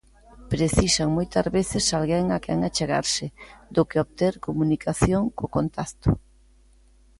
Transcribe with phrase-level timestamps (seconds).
[0.51, 3.25] Precisan moitas veces alguén a quen achegarse,
[3.75, 6.09] do que obter comunicación co contacto.